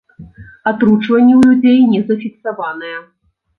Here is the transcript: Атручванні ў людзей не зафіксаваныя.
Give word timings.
Атручванні 0.71 1.33
ў 1.37 1.41
людзей 1.51 1.79
не 1.93 2.01
зафіксаваныя. 2.09 2.97